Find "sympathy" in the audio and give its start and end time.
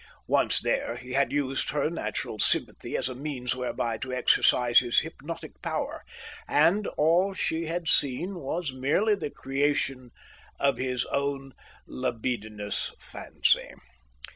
2.39-2.97